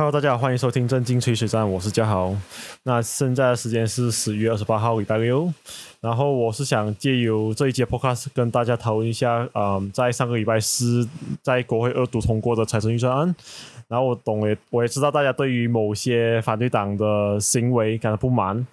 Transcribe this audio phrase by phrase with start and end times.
[0.00, 2.34] Hello，大家好，欢迎收听正经吹水站，我是嘉豪。
[2.84, 5.52] 那现在的时间是十月二十八号，礼拜六。
[6.00, 11.06] 然后我是想借由这一节 Podcast 跟大家讨论一下，嗯，在上个礼拜四
[11.42, 13.36] 在国会二读通过的财政预算案。
[13.88, 18.66] 然后我懂也我也知道大家对于某些反对党的行为感到不满。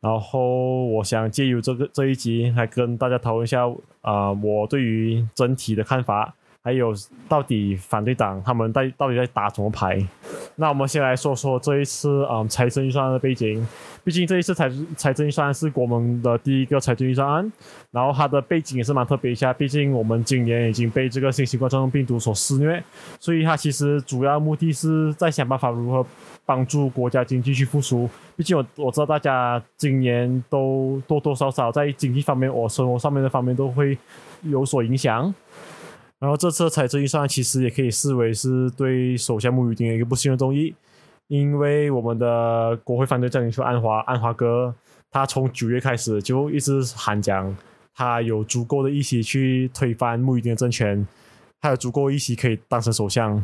[0.00, 3.70] 然后我想借由这个这一集来跟大家讨论一下，
[4.00, 6.34] 啊，我对于整体的看法。
[6.62, 6.92] 还有，
[7.26, 9.98] 到底反对党他们在到底在打什么牌？
[10.56, 13.66] 那我们先来说说这一次啊财政预算案的背景。
[14.04, 17.52] 毕竟这一次财财政预算案是国盟的第一个财政预算案，
[17.90, 19.54] 然后它的背景也是蛮特别一下。
[19.54, 22.82] 毕竟我们今年已经被这个新型冠状病毒所肆虐，
[23.18, 26.04] 所以它其实主要目的是在想办法如何
[26.44, 28.08] 帮助国家经济去复苏。
[28.36, 33.96] 毕竟我我知道大家今年都多多少少在经济方面、我生活上面的方面都会
[34.42, 35.32] 有所影响。
[36.20, 40.74] 然后这次财政预算其实也可以视为是对首相穆宇丁的一个不信任动议，
[41.28, 44.74] 因为我们的国会反对将领说安华安华哥，
[45.10, 47.56] 他从九月开始就一直喊讲，
[47.94, 51.06] 他有足够的意息去推翻穆宇丁的政权，
[51.58, 53.42] 他有足够意息可以当成首相。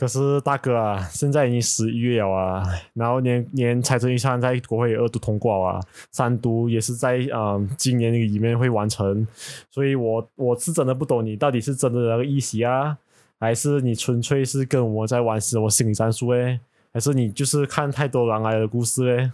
[0.00, 5.78] 可是大哥啊，现在已经十一月了啊，然后年年财政预算在国会二度通过啊，
[6.10, 9.26] 三读也是在嗯今年里面会完成，
[9.70, 12.96] 所以我我是真的不懂你到底是真的那个意思啊，
[13.38, 16.58] 还是你纯粹是跟我在玩什么心理战术诶，
[16.94, 19.30] 还是你就是看太多狼来的故事诶？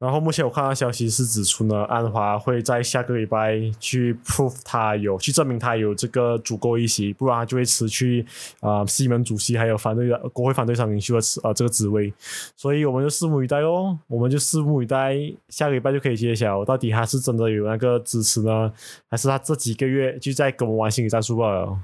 [0.00, 8.26] 然后目前我看到消息是指出呢，安华会在下个礼拜去 prove 他有去证明他有这个足够一席，不然他就会辞去
[8.60, 12.12] 啊西门主席还有反对国会反对党领袖的啊这个职位。
[12.54, 15.16] 所以我们就拭目以待哦，我们就拭目以待，
[15.48, 18.70] 下个礼拜就可以揭晓到底他是真的有那个支持呢，
[19.08, 21.78] 还是他这几个月就在跟我们玩心理战术罢了？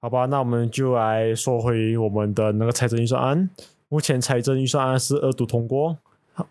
[0.00, 3.50] 好吧，那我们就来说回我们的那个财政预算案。
[3.90, 5.98] 目前财政预算案是二读通过。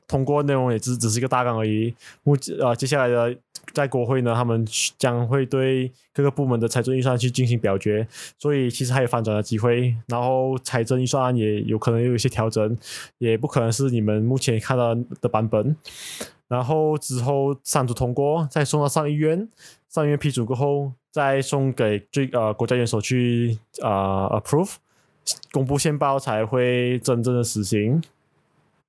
[0.08, 1.94] 通过内容也只只是一个大纲而已。
[2.24, 3.36] 目呃，接下来的
[3.74, 4.66] 在国会呢，他们
[4.98, 8.08] 将会对各个部门的财政预算去进行表决，
[8.38, 9.96] 所以其实还有反转的机会。
[10.08, 12.78] 然后财政预算也有可能有一些调整，
[13.20, 15.76] 也不可能是你们目前看到的版本。
[16.48, 19.48] 然后之后三读通过，再送到上议院，
[19.88, 24.74] 上议院批准过后，再送给最呃国家元首去啊 approve，
[25.52, 28.02] 公布宪报才会真正的实行。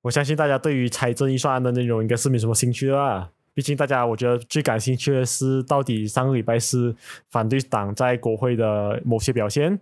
[0.01, 3.29] 我相信大家对于财政预算案的内容应该是没什么兴趣的啦。
[3.53, 6.95] 毕竟大家我觉得最感兴趣的是到底上个礼拜是
[7.29, 9.77] 反对党在国会的某些表现。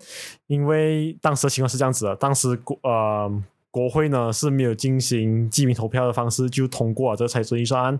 [0.47, 7.99] 因为当时的情况是这样子的，当时国呃国会呢是没有进行记名投票的方式就通过了这个财政预算案，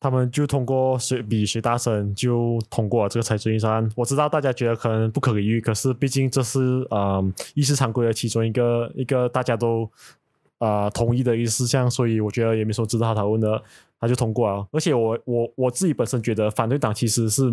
[0.00, 3.92] 他们就通过谁比谁大声就通过了这个财政预算案。
[3.94, 7.22] 我知道大家觉得可能不可理喻，可是毕竟这是呃
[7.54, 9.88] 议事常规的其中一个一个大家都。
[10.62, 13.60] 啊，同意的一个事项，所以我觉得也没什么值得他讨论的，
[13.98, 14.64] 他就通过了。
[14.70, 17.52] 而且我我我自己本身觉得，反对党其实是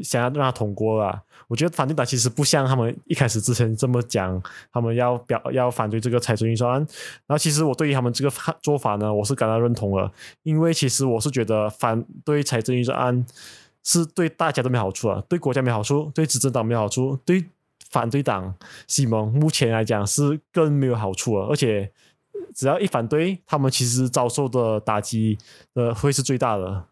[0.00, 1.22] 想要让他通过了。
[1.46, 6.80] 我觉得反对党其实不像他们一开始之前这么讲，他们要表要反对这个财政预算案。
[7.26, 10.10] 然后其实我对于他们这个做法呢，我是感到认同了，
[10.42, 13.24] 因为其实我是觉得反对财政预算案
[13.84, 17.44] 是对大家都没好处啊，对国家没好处，对执政党没好处，对
[17.90, 18.52] 反对党
[18.88, 21.92] 西蒙目前来讲是更没有好处了，而且。
[22.54, 25.38] 只要一反对，他们其实遭受的打击
[25.74, 26.86] 呃会是最大的。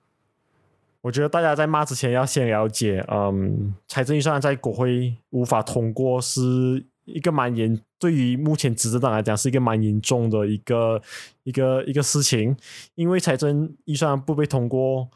[1.00, 11.00] 我觉得大家在骂之前要先了解，嗯，财政预算在国会无法通过是一个蛮严，对于目前执政党来讲是一个蛮严重的一个
[11.44, 12.54] 一个一个事情。
[12.96, 15.08] 因为财政预算不被通过，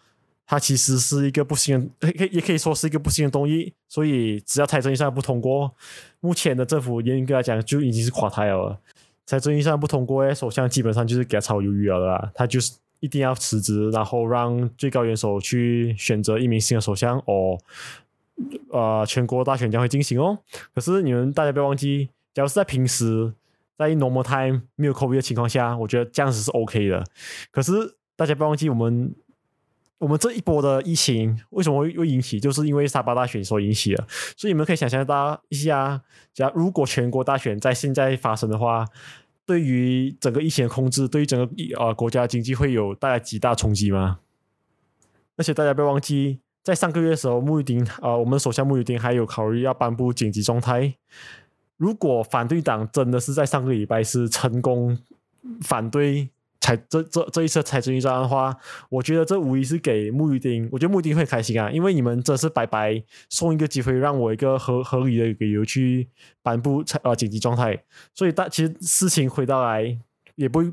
[0.46, 3.74] 它其实是一个不行， 可也可以说是一个不行的东西。
[3.88, 5.74] 所以只要财政预算不通过，
[6.20, 8.78] 目前的政府严格来讲就已经是垮台了。
[9.26, 12.32] 财政预算不通过，首相基本上就是给他炒鱿鱼了啦。
[12.34, 17.18] 他就是一定要辞职，然后让最高元首去选择一名新的首相。
[17.26, 17.58] 哦，
[18.70, 20.38] 呃，全国大选将会进行哦。
[20.74, 23.32] 可是你们大家不要忘记，假如是在平时，
[23.78, 27.04] 在 normal time 没有 COVID 的情况下，我觉得这样子是 OK 的。
[27.50, 27.72] 可是
[28.16, 29.14] 大家不要忘记，我们
[30.02, 34.04] 我们这一波的疫情为什么会会引起，就是因为沙巴大选所引起的。
[34.36, 36.02] 所以你们可以想象到一下，
[36.34, 38.84] 假如果全国大选在现在发生的话。
[39.44, 44.20] 对于整个疫情的控制，对于整个呃国家经济会有带来极大冲击吗？
[45.36, 50.94] 而且大家不要忘记，在上个月的时候，穆迪丁啊，我们首相穆迪丁还有考虑要颁布紧急状态。
[51.76, 54.96] 如果反对党真的是在上个礼拜是成功
[55.60, 56.30] 反对
[56.62, 58.56] 财这这这一次财政预算的话，
[58.88, 66.08] 我觉得这无疑是给穆玉丁，我觉得穆玉丁会开心啊，因为你们这是白白送一个机会，让我一个合合理的理由去
[66.40, 67.82] 颁布财呃紧急状态，
[68.14, 69.98] 所以大其实事情回到来
[70.36, 70.72] 也不会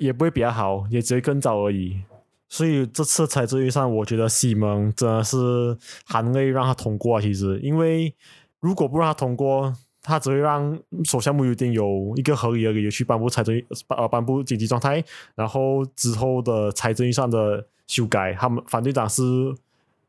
[0.00, 2.02] 也不会比较好，也只会更糟而已。
[2.48, 7.20] 所以这次财政预算，我觉得西蒙真的是含泪让他通过啊。
[7.20, 8.12] 其实，因为
[8.58, 15.02] 如果不让他通过，他只会让首相穆尤丁有一个合理的理由去颁布财政呃颁布紧急状态，
[15.34, 19.22] 然后之后的财政预算的修改，他们反对党是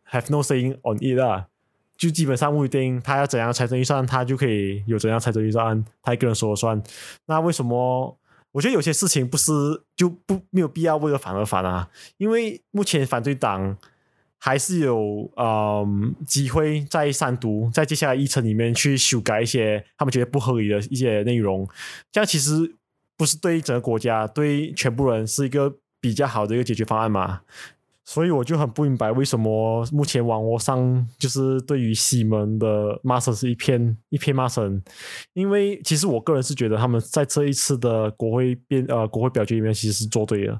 [0.09, 1.47] have no saying on it 啊。
[1.97, 6.81] 就基本上穆尤丁他要怎样财政预算，他就可以有怎样财政预算，他一个人说了算。
[7.25, 8.17] 那为什么？
[8.53, 9.53] 我觉得有些事情不是
[9.95, 11.87] 就不没有必要为了反而反啊，
[12.17, 13.77] 因为目前反对党
[14.43, 21.69] 还是有嗯机会在三读，在接下来议程里面去修改一些他们觉得不合理的一些内容，
[22.11, 22.75] 这样其实
[23.15, 27.41] 不是对整个国家、对全部人是一个比较好的一个解决方案嘛？
[28.03, 34.81] 所以我就很不明白，为什么目前网络上就是对于西门的骂声是一片一片骂声？
[35.33, 40.59] 因为其实我个人是觉得他们在这一次的国会辩呃国会表决里面其实是做对了。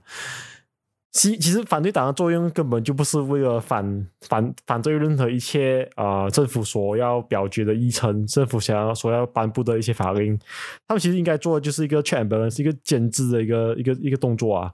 [1.12, 10.40] 其其实反对党的作用根本就不是为了反反反对任何一切啊政府所要表决的议程，政府想要所要颁布的一些法令，
[10.88, 14.72] 他们其实应该做的就是一个 check and balance，是一个监制的一个一个一个动作啊。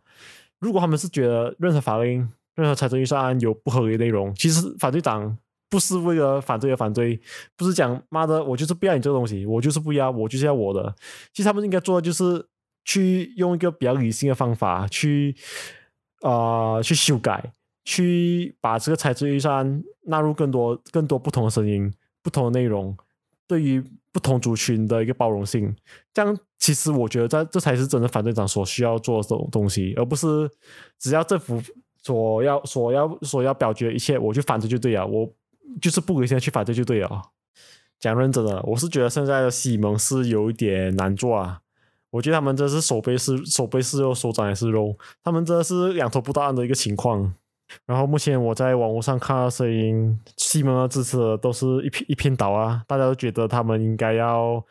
[0.59, 5.35] 如果他们是觉得任何法令，任何财政预算案有不合理内容，其实反对党
[5.71, 7.19] 不是为了反对而反对，
[7.55, 10.95] 不是讲妈的我就是不要你这个东西，我就是不要，我就是要我的。
[11.33, 12.45] 其实他们应该做的就是
[12.85, 15.35] 去用一个比较理性的方法去
[16.21, 17.51] 啊去修改，
[17.83, 22.95] 去把这个财政预算纳入更多更多不同的声音、不同的内容，
[23.47, 25.75] 对于不同族群的一个包容性。
[26.13, 30.49] 这样其实我觉得在这才是真的反对党所需要做的这种东西，而不是
[30.99, 31.61] 只要政府。
[32.03, 35.29] 所要所要所要表决一切，我就反对就对了，我
[35.81, 37.21] 就是不理性去反对就对了。
[37.99, 41.59] 讲认真的，我是觉得现在的西蒙是有一点难做啊。
[42.17, 47.31] 我觉得他们真是手背是手背是肉，手掌也是肉，他们真的是两头不到岸的一个情况。
[47.85, 54.63] 然后目前我在网络上看到声音，西蒙的支持都是一片一片倒啊，大家都觉得他们应该要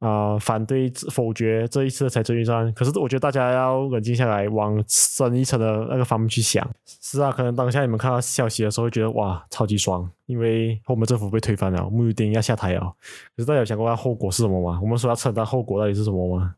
[0.00, 2.70] 啊反对否决这一次的财政预算。
[2.74, 6.68] 可是我觉得大家要冷静下来，往深一层的那个方面去想。
[6.84, 12.92] 是啊，可能当下你们看到消息的时候会觉得哇超级爽，因为我们政府被推翻了，穆玉丁要下台了。
[13.36, 14.80] 可是大家有想过后果是什么吗？
[14.82, 16.56] 我们说要承担后果到底是什么吗？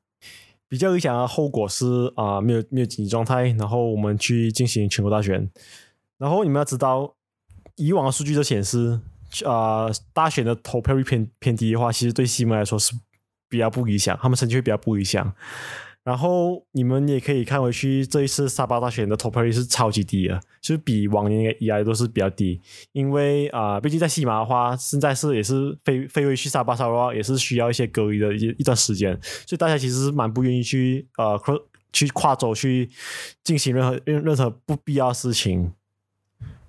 [0.72, 5.46] 比较理想的后果是啊，没有没有紧急状态，然后我们去进行全国大选。
[6.16, 7.14] 然后你们要知道，
[7.76, 8.98] 以往的数据都显示，
[9.44, 12.94] 啊，大选的投票率偏偏低的话，其实对西蒙来说是
[13.50, 15.34] 比较不理想，他们成绩会比较不理想。
[16.04, 22.60] 然后你们也可以看回去，这一次沙巴大选的投票率是超级低的，就是比往年以来都是比较低。
[22.90, 31.40] 因为啊，毕竟在西马的话，现在是也是飞飞回去沙巴沙巴，也是需要一些隔离的一一段时间，所以大家其实是蛮不愿意去呃
[31.92, 32.90] 去跨州去
[33.44, 35.72] 进行任何任任何不必要事情。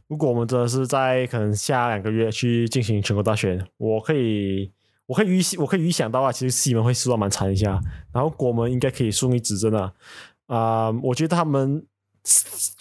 [0.07, 4.71] 如果我们真的是在可能下两个月去进行全国大选，我可以。
[5.05, 7.79] 我可以预我可以预想到啊，其实西门会输到蛮惨一下，
[8.13, 9.93] 然后国门应该可以顺利执政的
[10.47, 10.89] 啊。
[11.03, 11.85] 我觉得他们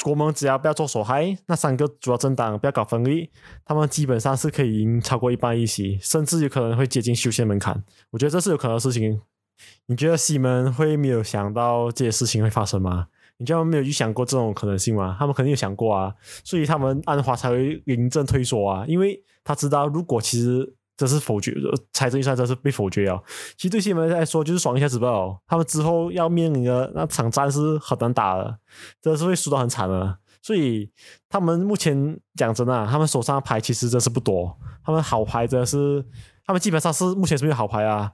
[0.05, 3.29] 国门只要不要做手害，那三个主要政党不要搞分裂，
[3.65, 7.83] 他们基本上是可以赢超过一半议席，甚至有可能会接近修宪门槛。
[8.11, 9.21] 我觉得这是有可能的事情。
[9.87, 13.09] 你觉得西门会没有想到这些事情会发生吗？
[13.39, 15.17] 你觉得没有预想过这种可能性吗？
[15.19, 20.77] 他们肯定有想过啊，所以他们安华才会临阵退缩啊，因为他知道如果其实。
[20.97, 21.55] 这是否决，
[21.93, 23.21] 财政预算这是被否决啊！
[23.57, 25.09] 其实对新闻来说就是爽一下子罢
[25.47, 28.59] 他们之后要面临的那场战是很难打的，
[29.01, 30.19] 真的是会输得很惨的。
[30.43, 30.91] 所以
[31.29, 34.57] 他们目前讲真的，他们手上的牌其实真是不多。
[34.85, 36.05] 他们好牌真的是，
[36.47, 38.13] 他们基本上是目前是没有好牌啊。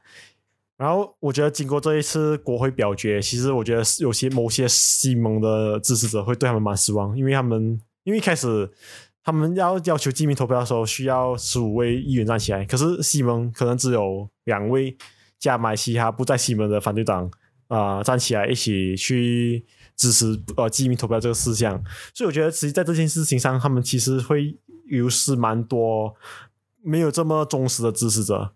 [0.76, 8.70] 然后我觉得经过这一次国会表决，其实我觉得有些某些西蒙的支持者会对他们蛮失望，因为他们因为一开始。
[9.24, 14.96] 他们要要求记名投票的时候，需要十五位议员站起来，可是西蒙可能只有两位
[15.38, 17.30] 加买其他不在西蒙的反对党
[17.68, 19.64] 啊站起来一起去
[19.96, 21.82] 支持呃记名投票这个事项，
[22.14, 24.56] 所以我觉得其实在这件事情上，他们其实会
[24.86, 26.14] 流失蛮多
[26.82, 28.54] 没有这么忠实的支持者。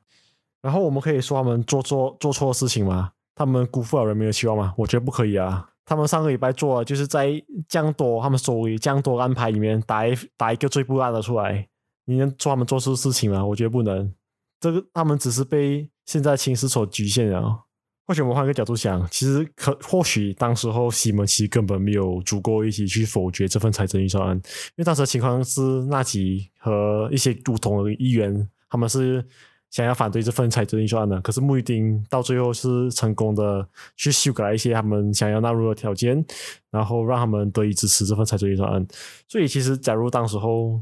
[0.63, 3.11] 然后我们可以说他们做错做错事情吗？
[3.35, 4.73] 他们辜负了人民的期望吗？
[4.79, 5.72] 我觉得不可以啊。
[5.85, 7.31] 他们上个礼拜做了，就是在
[7.69, 11.69] 降多他们手里降多安排里面打一打一个最不烂的出来，
[12.07, 13.45] 你能做他们做出事情吗？
[13.45, 14.13] 我觉得不能。
[14.61, 17.65] 这个他们只是被现在情势所局限了。
[18.05, 29.25] 或许我们换个角度想，其实可或许当时候西蒙其根本没有足够一起去否决这份财政预算案，因为当时的情况是纳吉和一些不同的议员他们是
[29.73, 36.25] 想要反对这份财政预算案的，可是穆伊丁到最后是成功的去修改了一些他们想要纳入的条件，
[36.71, 38.87] 然后让他们得以支持这份财政预算案。
[39.27, 40.81] 所以其实假如当时候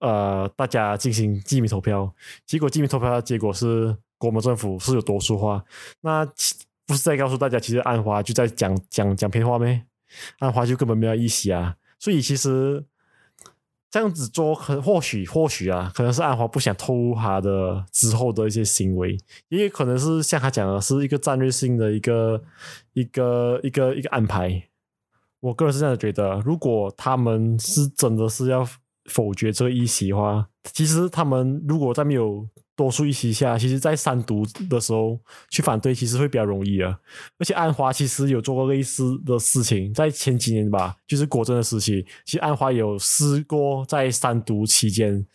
[0.00, 2.14] 呃大家进行记名投票，
[2.44, 3.96] 结果记名投票的结果是。
[4.18, 5.62] 国民政府是有多数话，
[6.00, 6.24] 那
[6.86, 9.84] 不是在告诉大家，其实安华就在讲讲讲偏话咩？
[10.38, 11.76] 安华就根本没有意思啊！
[11.98, 12.82] 所以其实
[13.96, 19.16] 这样子做，可或许或许啊，可能是安华不想透露他的之后的一些行为，
[19.48, 22.42] 也有可能是像他讲的，是一个战略性的一个
[22.92, 24.64] 一个一个一个安排。
[25.40, 28.68] 我个人是这样觉得，如果他们是真的是要
[29.06, 32.46] 否决这个议席的话，其实他们如果在没有。
[32.76, 35.18] 多数一起下，其实，在三读的时候
[35.48, 36.96] 去反对，其实会比较容易啊。
[37.38, 45.26] 而且安华其实有做过类似的事情，在前几年吧，就是国政的时期，其实安华有试过在三读期间，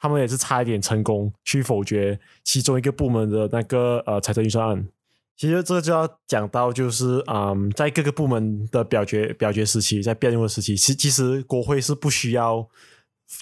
[0.00, 4.88] 他们也是差一点成功去否决其中一个部门的那个呃财政预算案。
[5.36, 12.68] 其实这就要讲到，就是嗯，在各个部门的表决表决时期，在辩论的时期，其其实国会是不需要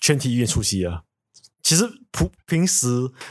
[0.03, 1.05] 全体议员出席的。
[1.67, 1.83] 其实
[2.13, 2.87] 普平时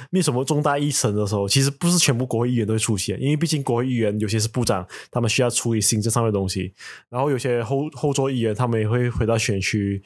[0.09, 6.73] 没什么重大议程的时候，其实不是全部国会议员都会出现，因为毕竟国会议员有些是部长，他们需要处理行政上的东西，
[7.07, 10.03] 然后有些后 后座议员他们也会回到选区，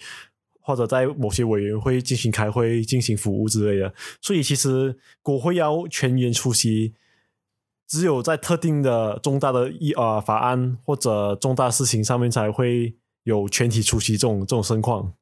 [0.61, 3.91] 或者在某些委员会进行开会、进行服务之类的。
[4.21, 6.93] 所以其实国会要全员出席，
[7.87, 12.93] 只有在特定的重大的议啊法案或者重大事情上面才会
[13.23, 15.13] 有全体出席这种这种情况。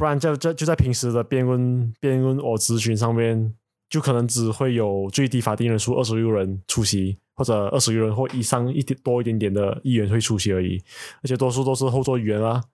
[0.00, 3.54] 不然就就就在平时的辩论辩论或咨询上面，
[3.90, 10.82] 就可能只会有最低法定人数二十六人出席，或者二十六人或以上一点多一点点的议员会出席而已，
[11.22, 12.64] 而且多数都是后座议员啊。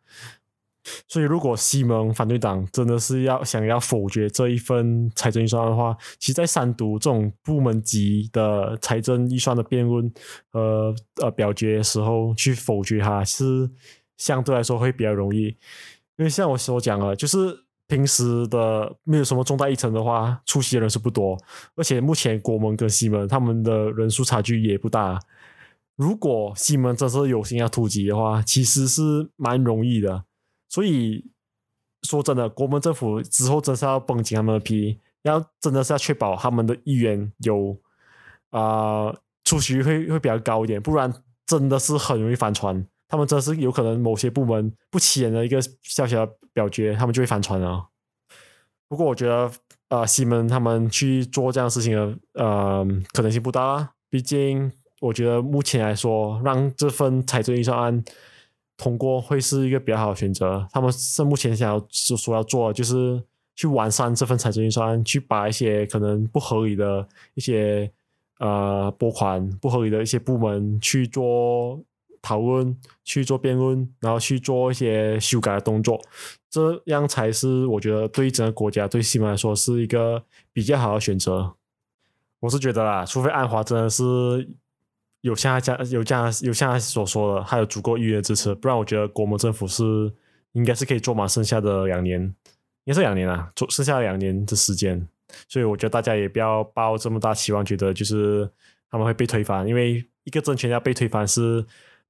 [1.09, 10.09] 所以，如果西蒙反对党真的是要想要否决这一份财政预算的话，其实，在三读这种部门级的财政预算的辩论
[10.53, 13.69] 和呃表决时候去否决它，是
[14.17, 15.57] 相对来说会比较容易。
[16.17, 21.39] 因为像我所讲了，就是平时的没有什么重大议程的话，出席的人是不多，
[21.75, 25.21] 而且目前国门跟西门他们的人数差距也不大。
[25.95, 30.25] 如果西门真是有心要突击的话，其实是蛮容易的。
[30.69, 31.31] 所以
[32.03, 37.79] 说真的，国门政府之后真是要绷紧他们的皮，要真的是要确保他们的议员有
[38.51, 41.13] 啊出席会会比较高一点，不然
[41.47, 42.87] 真的是很容易翻船。
[43.09, 47.87] 他们真是有可能某些部门不起眼的一个小小的表决，他们就会反传啊。
[48.89, 49.51] 不过我觉得，
[49.89, 53.93] 呃，西门他们去做这样的事情的，呃，可能性不大。
[54.11, 58.05] 毕竟，我觉得目前来说，让这份财政预算案
[58.77, 60.67] 通过会是一个比较好的选择。
[60.73, 63.23] 他们是目前想要所说要做，就是
[63.55, 67.91] 去完善这份财政预算案，去把一些可能不合理的一些
[68.39, 71.81] 呃拨款、不合理的一些部门去做。
[72.27, 76.01] 讨论去做辩论，然后去做一些修改的动作，
[76.51, 81.55] 这样才是我觉得对整个国家、对西门来说是一个比较好的选择。
[82.41, 84.03] 我是觉得啦，除非安华真的是
[85.21, 90.13] 有像他讲、有这样、有像他所说的，还有足够议员支持，不然我觉得国盟政府是
[90.51, 92.35] 应该是可以做满剩下的两年，应
[92.87, 95.07] 该是两年啊，做剩下两年的时间。
[95.49, 98.51] 所以我觉得大家也不要抱这么大期望，觉得就是
[98.91, 101.65] 他们会被推翻，因为一个政权要被推翻是。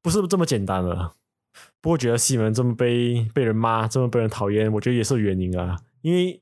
[0.07, 1.15] 不是这么简单了，
[1.81, 5.77] 不过觉得西门这么被被人骂，这么被人讨厌，我觉得也是原因啊。
[6.01, 6.41] 因为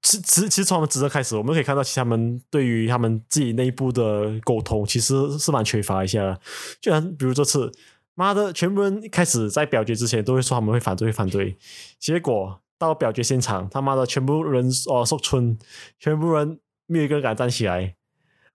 [0.00, 6.38] 其其其实从他们职责开始，我们可以看到，其实他们对于他们自己内部的沟通，其实是蛮缺乏一下。
[6.80, 7.72] 就像比如这次，
[8.14, 11.56] 妈的，全部人一开始在表决之前都会说他们会反对，会反对，
[11.98, 15.58] 结果到表决现场，他妈的全部人哦，受春，
[15.98, 17.96] 全部人没有一个人敢站起来。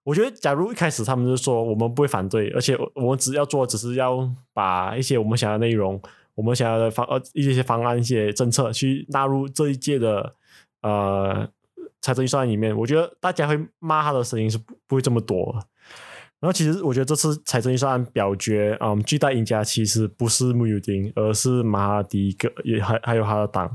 [0.08, 6.02] 我觉得，假如一开始他们就说我们不会反对，而且我们只要做，只是要把一些我们想要的内容、
[6.34, 10.34] 我们想要的方呃一些方案、一些政策去纳入这一届的
[10.82, 11.46] 呃
[12.00, 15.54] 财政预算里面，我觉得大家会骂他的声音是不会这么多。
[16.40, 23.70] 然后，其实我觉得这次财政预算案表决，嗯，最大赢家其实不是穆尤丁，而是马哈迪个也还还有他的党。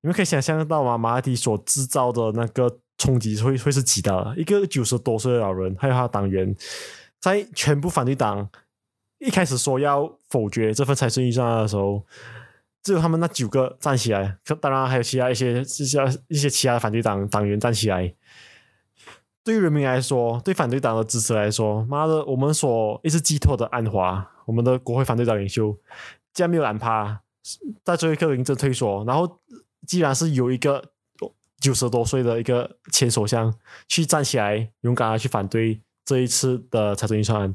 [0.00, 0.98] 你们可以想象得到吗？
[0.98, 2.80] 马哈迪所制造的那个。
[3.00, 4.34] 冲击会会是极大的。
[4.36, 6.54] 一个九十多岁的老人，还有他的党员，
[7.18, 8.46] 在全部反对党
[9.18, 12.04] 一开始说要否决这份财政预算案的时候，
[12.82, 14.36] 只有他们那九个站起来。
[14.60, 18.14] 当然还有其他一些、一些、一些其他的反对党党员站起来。
[19.42, 25.72] 对于人民来说，对反对党的支持来说，妈的，我们所一直寄托的安华，我们的国会反对党领袖，
[26.34, 27.22] 竟然没有安趴，
[27.82, 29.40] 在最后一刻临阵退缩，然后
[29.86, 30.92] 既然是有一个
[31.60, 33.54] 九十多岁的一个前首相
[33.88, 37.54] 去站起来，勇敢的去反对这一次的财政预算案。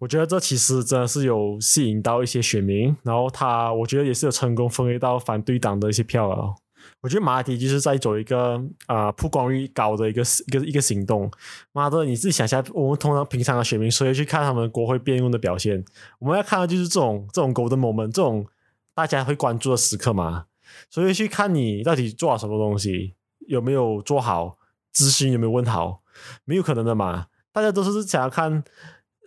[0.00, 6.54] 我觉得这其实真的是有吸引到一些选民，然后他我觉得也是有成功分配到反对党的一些票了。
[7.02, 11.30] 我觉得马迪就是在走一个啊曝光率高的一个一个一个行动。
[11.72, 15.84] 妈的，你自己想下，我们通常平常的选民谁会去看他们国会辩论的表现？
[16.18, 18.46] 我们要看的就是这种这种 golden moment，这种
[18.94, 20.46] 大家会关注的时刻嘛。
[20.90, 23.14] 所以去看你到底做了什么东西，
[23.46, 24.58] 有没有做好，
[24.94, 26.02] 咨询有没有问好，
[26.44, 27.26] 没有可能的嘛。
[27.52, 28.64] 大家都是想要看。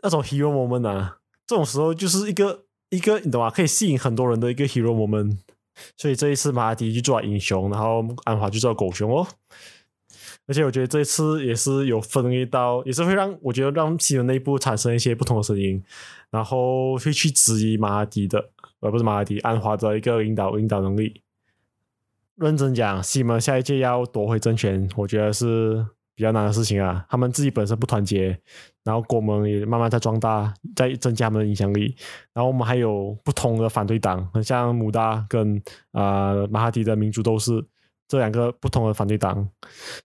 [0.01, 3.49] 那种 hero moment 啊，这种时候就是一个一个你懂吗？
[3.49, 5.39] 可以吸引很多人的一个 hero moment。
[5.97, 9.27] 所以这一次马迪就做英雄，然后安华就做狗熊哦。
[10.47, 15.83] 而且我觉得这一次也是有分一到，也是会让我觉得让新闻内部产生一些不同的声音，
[16.31, 21.21] 然后会去质疑马迪的，而不是马迪安华的一个领导领导能力。
[22.39, 25.85] 认真讲，西门下一届要夺回政权，我觉得是。
[26.15, 28.37] 比较难的事情啊，他们自己本身不团结，
[28.83, 31.95] 然后国盟也慢慢在壮大，在增加他们的影响力。
[32.33, 37.65] 然后我们还有不同的反对党，很像姆达跟啊马哈迪的民族都是
[38.05, 39.47] 这两个不同的反对党。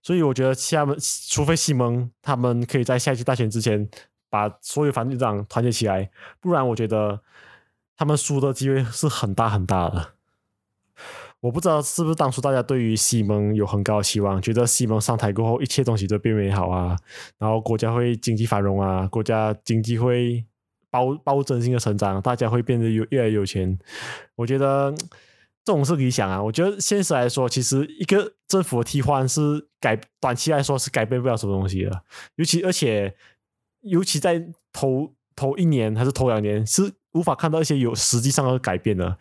[0.01, 0.97] 所以我觉得他们，
[1.29, 3.85] 除非西蒙他们可以在下一届大选之前
[4.29, 7.19] 把所有反对党团结起来，不然我觉得
[7.97, 10.14] 他们输的机会是很大很大的。
[11.45, 16.97] 我不知道是不是当初大家对于西蒙有很高的期望，觉得西蒙上台过后一切东西都变美好啊，
[17.37, 20.43] 然后国家会经济繁荣啊，国家经济会
[20.89, 23.77] 包 包真性的成长，大家会变得有越来越有钱。
[24.35, 24.91] 我觉得
[25.63, 26.41] 这种是理想啊。
[26.41, 32.01] 我觉得现实来说，其实一个政府的替换是改短期来说是改变不了什么东西的，
[32.37, 33.13] 尤其而且
[33.81, 39.19] 尤其在头头一年还是头两年是无法看到一些有实际上的改变的。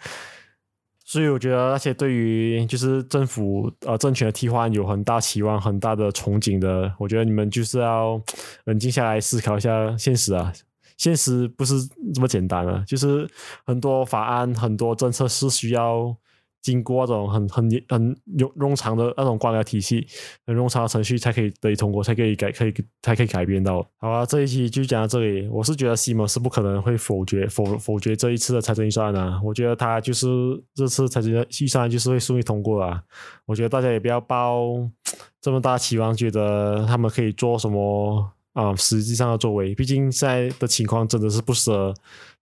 [1.05, 8.21] 所以我觉得那些对于就是政府呃政权的替换有很大期望、很大的憧憬的，我觉得你们就是要
[8.65, 10.53] 冷静下来思考一下现实啊，
[10.97, 11.75] 现实不是
[12.15, 13.29] 这么简单啊，就是
[13.67, 16.17] 很多法案、很多政策是需要。
[16.65, 20.07] 经过那种很很很冗冗长的那种官僚体系、
[20.47, 23.87] 很冗长的程序，才可以得以通过，才可以改，可以才可以改变到。
[23.99, 25.47] 好啊，这一期就讲到这里。
[25.49, 29.41] 我是觉得西蒙是不可能会否决否否决这一次的财政预算案啊。
[29.45, 30.27] 我觉得他就是
[30.75, 33.03] 这次财政预算案就是会顺利通过啊。
[33.45, 34.65] 我觉得大家也不要抱
[35.43, 39.75] 这么大期望，觉得他们可以做什么啊实际上的作为。
[39.75, 41.93] 毕竟现在的情况真的是不适合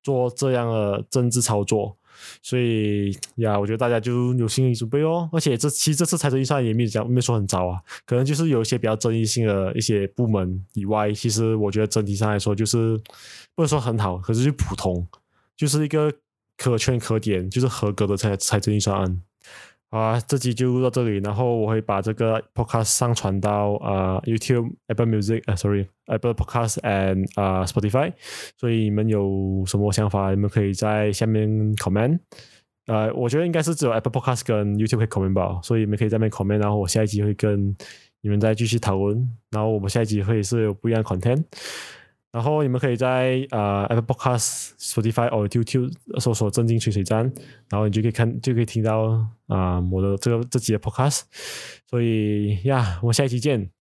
[0.01, 1.97] 做这样的政治操作。
[2.43, 5.29] 所以呀，我觉得大家就有心理准备哦。
[5.33, 7.81] 而且这其实这次财政预算也没讲，没说很糟啊。
[8.05, 12.97] 可能就是有一些比较争议性的一些部门以外，其实我觉得整体上来说就是
[13.55, 15.07] 不能说很好，可是就普通，
[15.57, 16.13] 就是一个
[16.57, 19.23] 可圈可点，就是合格的财财政预算案。
[19.92, 28.11] 啊，这集就录到这里，然后我会把这个 podcast 上传到啊 YouTube、Apple Music 啊，sorry Apple Podcast and 啊 Spotify。
[28.57, 32.18] 所以你们有什么想法，你们可以在下面 comment。
[32.87, 37.76] 呃，我觉得应该是只有 Apple Podcast 跟 YouTube 可以 comment 吧，所以你们可以在那边 comment，然后我下一集会跟
[38.22, 41.44] 你们再继续讨论，然后我们下一集会是有不一样的 content。
[42.33, 47.31] 然后你们可以在呃 Apple Podcast、Spotify 或 YouTube 搜索“正经吹水站”，
[47.68, 51.23] 然后你就可以看，就可以听到啊我的这个这集的 Podcast。
[51.88, 53.71] 所以呀，我们下一期见。